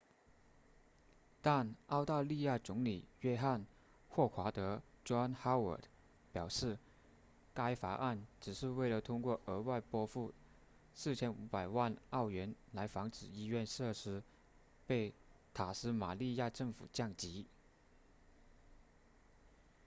[1.43, 3.61] 但澳大利亚总理约翰•
[4.09, 5.83] 霍华德 john howard
[6.33, 6.79] 表示
[7.53, 10.33] 该法案只是为了通过额外拨付
[10.97, 14.23] 4500万澳元来防止医院设施
[14.87, 15.13] 被
[15.53, 17.45] 塔斯马尼亚政府降级